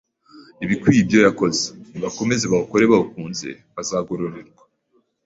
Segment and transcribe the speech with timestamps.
[0.63, 4.63] ibikwiye ibyo yakoze, nibakomeze bawukore bawukunze bazagororerwa.